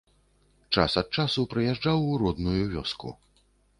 [0.77, 3.17] Час ад часу прыязджаў у родную вёску.